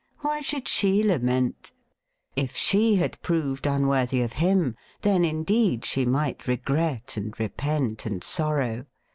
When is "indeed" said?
5.23-5.85